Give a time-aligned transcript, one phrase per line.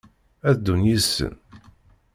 [0.49, 1.33] Ad ddun yid-sen?